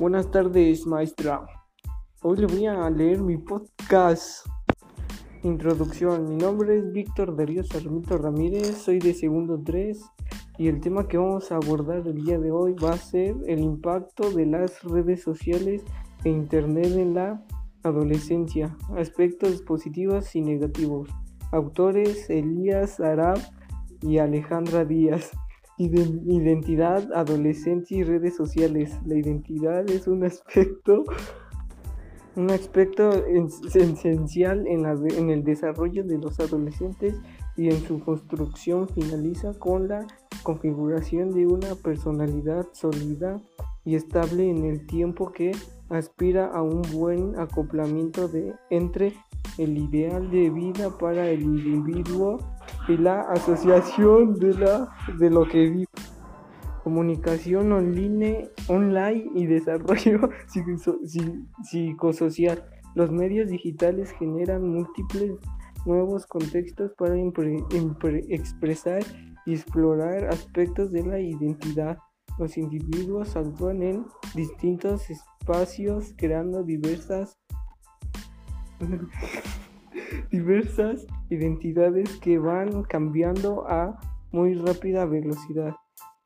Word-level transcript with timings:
Buenas 0.00 0.30
tardes, 0.30 0.86
maestra. 0.86 1.46
Hoy 2.22 2.38
le 2.38 2.46
voy 2.46 2.64
a 2.64 2.88
leer 2.88 3.20
mi 3.20 3.36
podcast. 3.36 4.46
Introducción. 5.42 6.26
Mi 6.26 6.36
nombre 6.36 6.78
es 6.78 6.90
Víctor 6.90 7.36
Darío 7.36 7.62
Sarmiento 7.62 8.16
Ramírez, 8.16 8.78
soy 8.78 8.98
de 8.98 9.12
segundo 9.12 9.60
3 9.62 10.02
y 10.56 10.68
el 10.68 10.80
tema 10.80 11.06
que 11.06 11.18
vamos 11.18 11.52
a 11.52 11.56
abordar 11.56 11.98
el 12.06 12.24
día 12.24 12.38
de 12.38 12.50
hoy 12.50 12.74
va 12.82 12.94
a 12.94 12.96
ser 12.96 13.36
el 13.46 13.60
impacto 13.60 14.30
de 14.30 14.46
las 14.46 14.82
redes 14.84 15.22
sociales 15.22 15.84
e 16.24 16.30
Internet 16.30 16.96
en 16.96 17.12
la 17.12 17.44
adolescencia, 17.82 18.74
aspectos 18.96 19.60
positivos 19.60 20.34
y 20.34 20.40
negativos. 20.40 21.10
Autores 21.52 22.30
Elías 22.30 23.00
Arab 23.00 23.38
y 24.00 24.16
Alejandra 24.16 24.86
Díaz. 24.86 25.30
Identidad, 25.80 27.10
adolescencia 27.14 27.96
y 27.96 28.02
redes 28.02 28.36
sociales. 28.36 28.98
La 29.06 29.16
identidad 29.16 29.88
es 29.88 30.06
un 30.06 30.24
aspecto, 30.24 31.04
un 32.36 32.50
aspecto 32.50 33.10
esencial 33.74 34.66
en, 34.66 34.84
en 34.84 35.30
el 35.30 35.42
desarrollo 35.42 36.04
de 36.04 36.18
los 36.18 36.38
adolescentes 36.38 37.14
y 37.56 37.70
en 37.70 37.80
su 37.80 37.98
construcción 38.00 38.90
finaliza 38.90 39.54
con 39.58 39.88
la 39.88 40.06
configuración 40.42 41.30
de 41.30 41.46
una 41.46 41.74
personalidad 41.76 42.66
sólida 42.72 43.40
y 43.86 43.94
estable 43.94 44.50
en 44.50 44.66
el 44.66 44.86
tiempo 44.86 45.32
que 45.32 45.52
aspira 45.88 46.46
a 46.48 46.62
un 46.62 46.82
buen 46.92 47.38
acoplamiento 47.38 48.28
de, 48.28 48.54
entre 48.68 49.14
el 49.56 49.78
ideal 49.78 50.30
de 50.30 50.50
vida 50.50 50.90
para 50.98 51.30
el 51.30 51.40
individuo 51.42 52.38
y 52.88 52.96
la 52.96 53.20
asociación 53.22 54.34
de, 54.34 54.54
la, 54.54 54.88
de 55.18 55.30
lo 55.30 55.46
que 55.46 55.68
vive. 55.68 55.86
Comunicación 56.82 57.72
online, 57.72 58.48
online 58.68 59.30
y 59.34 59.46
desarrollo 59.46 60.30
psicosocial. 61.62 62.64
Los 62.94 63.10
medios 63.12 63.50
digitales 63.50 64.10
generan 64.12 64.66
múltiples 64.66 65.32
nuevos 65.86 66.26
contextos 66.26 66.92
para 66.98 67.14
expresar 68.28 69.02
y 69.46 69.54
explorar 69.54 70.24
aspectos 70.26 70.90
de 70.90 71.06
la 71.06 71.20
identidad. 71.20 71.98
Los 72.38 72.56
individuos 72.56 73.36
actúan 73.36 73.82
en 73.82 74.06
distintos 74.34 75.08
espacios 75.10 76.14
creando 76.16 76.62
diversas 76.62 77.38
diversas 80.30 81.06
identidades 81.30 82.18
que 82.18 82.38
van 82.38 82.82
cambiando 82.82 83.66
a 83.68 83.98
muy 84.32 84.54
rápida 84.54 85.06
velocidad 85.06 85.74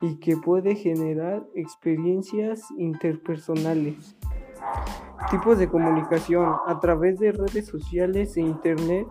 y 0.00 0.16
que 0.20 0.36
puede 0.36 0.74
generar 0.76 1.44
experiencias 1.54 2.62
interpersonales. 2.76 4.16
Tipos 5.30 5.58
de 5.58 5.68
comunicación 5.68 6.54
a 6.66 6.78
través 6.80 7.18
de 7.18 7.32
redes 7.32 7.66
sociales 7.66 8.36
e 8.36 8.40
internet, 8.40 9.06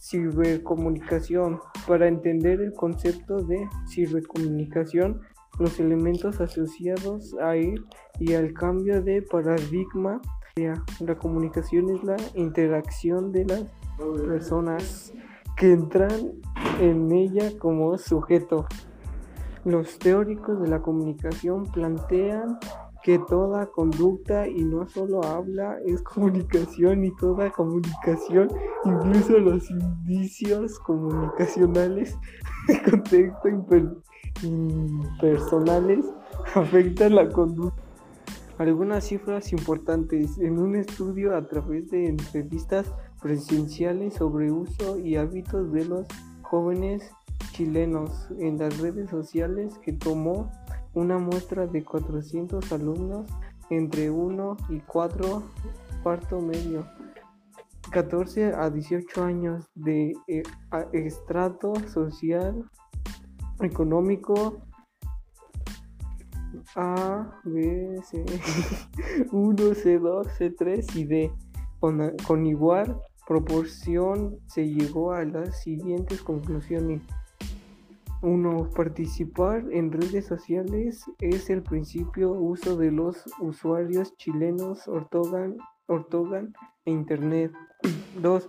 cibercomunicación. 0.00 1.60
Para 1.86 2.08
entender 2.08 2.60
el 2.60 2.72
concepto 2.72 3.36
de 3.42 3.68
cibercomunicación, 3.88 5.20
los 5.58 5.78
elementos 5.78 6.40
asociados 6.40 7.34
a 7.40 7.56
él 7.56 7.84
y 8.18 8.34
al 8.34 8.52
cambio 8.52 9.02
de 9.02 9.22
paradigma. 9.22 10.20
La 11.00 11.18
comunicación 11.18 11.90
es 11.90 12.04
la 12.04 12.16
interacción 12.34 13.32
de 13.32 13.44
las 13.44 13.64
personas 13.98 15.12
que 15.56 15.72
entran 15.72 16.32
en 16.80 17.12
ella 17.12 17.56
como 17.58 17.96
sujeto. 17.98 18.66
Los 19.64 19.98
teóricos 19.98 20.60
de 20.60 20.68
la 20.68 20.82
comunicación 20.82 21.64
plantean 21.64 22.58
que 23.02 23.18
toda 23.18 23.66
conducta 23.66 24.48
y 24.48 24.64
no 24.64 24.88
solo 24.88 25.22
habla 25.24 25.78
es 25.84 26.02
comunicación 26.02 27.04
y 27.04 27.14
toda 27.16 27.50
comunicación, 27.50 28.48
incluso 28.84 29.38
los 29.38 29.70
indicios 29.70 30.78
comunicacionales 30.80 32.18
de 32.68 32.82
contexto 32.82 33.48
impersonales 34.42 36.06
afectan 36.54 37.14
la 37.14 37.28
conducta. 37.28 37.82
Algunas 38.58 39.04
cifras 39.04 39.52
importantes 39.52 40.38
en 40.38 40.58
un 40.58 40.76
estudio 40.76 41.36
a 41.36 41.46
través 41.46 41.90
de 41.90 42.06
entrevistas 42.06 42.92
presenciales 43.24 44.12
sobre 44.12 44.52
uso 44.52 44.98
y 44.98 45.16
hábitos 45.16 45.72
de 45.72 45.86
los 45.86 46.06
jóvenes 46.42 47.10
chilenos. 47.52 48.28
En 48.38 48.58
las 48.58 48.78
redes 48.80 49.08
sociales 49.08 49.78
que 49.78 49.94
tomó 49.94 50.52
una 50.92 51.16
muestra 51.16 51.66
de 51.66 51.82
400 51.82 52.70
alumnos 52.70 53.26
entre 53.70 54.10
1 54.10 54.58
y 54.68 54.80
4 54.80 55.42
cuarto 56.02 56.38
medio 56.42 56.86
14 57.92 58.52
a 58.52 58.68
18 58.68 59.24
años 59.24 59.70
de 59.74 60.12
eh, 60.28 60.42
estrato 60.92 61.72
social 61.88 62.62
económico 63.62 64.58
A, 66.76 67.40
B, 67.44 68.02
C, 68.04 68.22
1, 69.32 69.56
C2, 69.56 70.26
C3 70.38 70.94
y 70.94 71.04
D 71.04 71.32
con, 71.80 72.14
con 72.26 72.44
igual 72.44 73.00
proporción 73.26 74.38
se 74.46 74.68
llegó 74.68 75.12
a 75.12 75.24
las 75.24 75.62
siguientes 75.62 76.22
conclusiones. 76.22 77.02
1. 78.22 78.70
Participar 78.74 79.64
en 79.70 79.92
redes 79.92 80.26
sociales 80.26 81.04
es 81.20 81.50
el 81.50 81.62
principio 81.62 82.32
uso 82.32 82.76
de 82.76 82.90
los 82.90 83.22
usuarios 83.40 84.16
chilenos 84.16 84.88
Ortogan, 84.88 85.56
Ortogan 85.86 86.54
e 86.86 86.90
Internet. 86.90 87.52
2. 88.22 88.46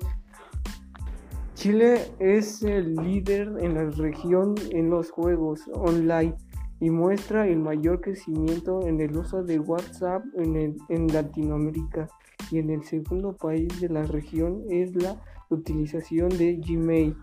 Chile 1.56 2.02
es 2.20 2.64
el 2.64 2.96
líder 2.96 3.52
en 3.60 3.76
la 3.76 3.90
región 3.90 4.56
en 4.72 4.90
los 4.90 5.12
juegos 5.12 5.62
online 5.74 6.36
y 6.80 6.90
muestra 6.90 7.48
el 7.48 7.60
mayor 7.60 8.02
crecimiento 8.02 8.86
en 8.88 9.02
el 9.02 9.18
uso 9.18 9.44
de 9.44 9.60
WhatsApp 9.60 10.24
en, 10.38 10.78
en 10.90 11.08
Latinoamérica 11.08 12.08
y 12.52 12.60
en 12.60 12.70
el 12.70 12.84
segundo 12.84 13.34
país 13.34 13.82
de 13.82 13.90
la 13.90 14.04
región 14.04 14.64
es 14.70 14.96
la 14.96 15.22
utilización 15.50 16.30
de 16.30 16.56
Gmail. 16.56 17.16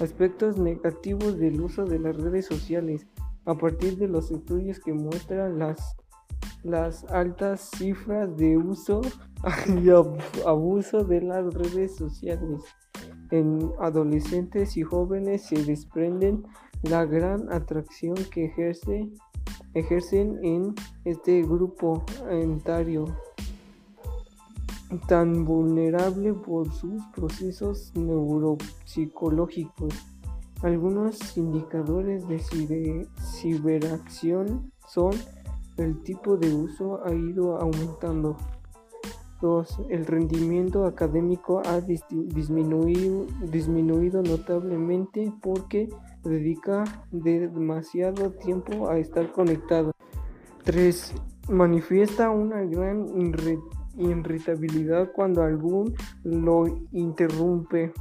Aspectos 0.00 0.58
negativos 0.58 1.38
del 1.38 1.60
uso 1.60 1.84
de 1.84 1.98
las 1.98 2.16
redes 2.16 2.46
sociales. 2.46 3.06
A 3.44 3.54
partir 3.54 3.96
de 3.98 4.08
los 4.08 4.30
estudios 4.30 4.80
que 4.80 4.92
muestran 4.92 5.58
las, 5.58 5.96
las 6.62 7.04
altas 7.04 7.70
cifras 7.76 8.36
de 8.36 8.56
uso 8.56 9.02
y 9.82 9.90
abuso 10.46 11.04
de 11.04 11.20
las 11.20 11.52
redes 11.52 11.96
sociales 11.96 12.62
en 13.30 13.72
adolescentes 13.80 14.76
y 14.76 14.82
jóvenes 14.82 15.46
se 15.46 15.62
desprenden 15.64 16.44
la 16.82 17.04
gran 17.04 17.52
atracción 17.52 18.14
que 18.32 18.46
ejerce, 18.46 19.08
ejercen 19.74 20.38
en 20.44 20.74
este 21.04 21.42
grupo 21.42 22.04
etario 22.30 23.06
tan 25.00 25.44
vulnerable 25.44 26.34
por 26.34 26.72
sus 26.72 27.02
procesos 27.14 27.92
neuropsicológicos. 27.94 29.92
Algunos 30.62 31.36
indicadores 31.36 32.28
de 32.28 32.38
ciberacción 33.20 34.70
son 34.88 35.12
el 35.76 36.02
tipo 36.02 36.36
de 36.36 36.54
uso 36.54 37.04
ha 37.04 37.12
ido 37.12 37.56
aumentando. 37.56 38.36
2. 39.40 39.86
El 39.90 40.06
rendimiento 40.06 40.86
académico 40.86 41.60
ha 41.66 41.80
disminuido, 41.80 43.26
notablemente 44.22 45.32
porque 45.42 45.88
dedica 46.22 46.84
demasiado 47.10 48.30
tiempo 48.30 48.88
a 48.88 48.98
estar 48.98 49.32
conectado. 49.32 49.90
3. 50.62 51.12
Manifiesta 51.50 52.30
una 52.30 52.60
gran 52.62 53.08
irritabilidad 53.96 55.12
cuando 55.12 55.42
algún 55.42 55.94
lo 56.22 56.66
interrumpe. 56.92 57.92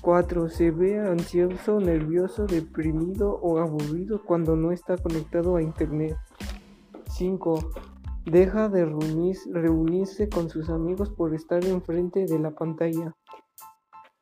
4. 0.00 0.48
Se 0.48 0.70
ve 0.70 0.98
ansioso, 0.98 1.80
nervioso, 1.80 2.46
deprimido 2.46 3.38
o 3.40 3.58
aburrido 3.58 4.22
cuando 4.24 4.56
no 4.56 4.72
está 4.72 4.96
conectado 4.96 5.56
a 5.56 5.62
Internet. 5.62 6.16
5. 7.08 7.70
Deja 8.24 8.68
de 8.68 8.84
reunirse 8.84 10.28
con 10.28 10.48
sus 10.48 10.70
amigos 10.70 11.10
por 11.10 11.34
estar 11.34 11.64
enfrente 11.64 12.26
de 12.26 12.38
la 12.38 12.52
pantalla. 12.52 13.14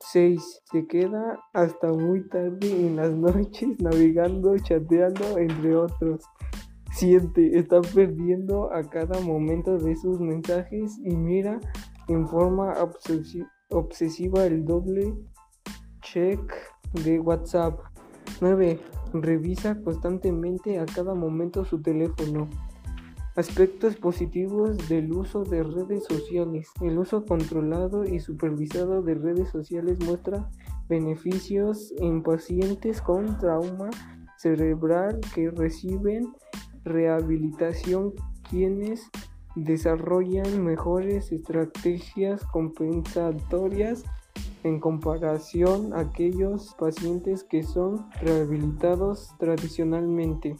6. 0.01 0.63
Se 0.65 0.87
queda 0.87 1.39
hasta 1.53 1.93
muy 1.93 2.27
tarde 2.29 2.87
en 2.87 2.97
las 2.97 3.11
noches 3.17 3.81
navegando, 3.81 4.57
chateando, 4.59 5.39
entre 5.39 5.77
otros. 5.77 6.25
7. 6.93 7.59
Está 7.59 7.81
perdiendo 7.81 8.73
a 8.73 8.83
cada 8.83 9.21
momento 9.21 9.79
de 9.79 9.97
sus 9.97 10.21
mensajes 10.21 10.99
y 11.05 11.17
mira 11.17 11.61
en 12.09 12.29
forma 12.29 12.75
obsesiva 13.71 14.45
el 14.45 14.65
doble 14.65 15.15
check 16.03 16.41
de 17.05 17.21
WhatsApp. 17.21 17.79
9. 18.41 18.81
Revisa 19.13 19.81
constantemente 19.83 20.79
a 20.79 20.87
cada 20.87 21.15
momento 21.15 21.65
su 21.65 21.81
teléfono. 21.81 22.49
Aspectos 23.37 23.97
positivos 23.97 24.89
del 24.89 25.13
uso 25.13 25.45
de 25.45 25.63
redes 25.63 26.05
sociales. 26.05 26.69
El 26.81 26.99
uso 26.99 27.25
controlado 27.25 28.05
y 28.05 28.19
supervisado 28.19 29.03
de 29.03 29.15
redes 29.15 29.49
sociales 29.51 29.99
muestra 30.05 30.51
beneficios 30.89 31.95
en 31.99 32.23
pacientes 32.23 33.01
con 33.01 33.39
trauma 33.39 33.91
cerebral 34.37 35.21
que 35.35 35.51
reciben 35.51 36.33
rehabilitación 36.85 38.15
quienes 38.49 39.11
desarrollan 39.55 40.65
mejores 40.65 41.33
estrategias 41.33 42.45
compensatorias 42.47 44.05
en 44.63 44.79
comparación 44.79 45.93
a 45.95 46.01
aquellos 46.01 46.75
pacientes 46.79 47.45
que 47.45 47.63
son 47.63 48.07
rehabilitados 48.21 49.31
tradicionalmente. 49.39 50.57